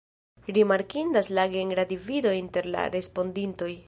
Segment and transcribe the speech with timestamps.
[0.53, 3.71] Rimarkindas la genra divido inter la respondintoj.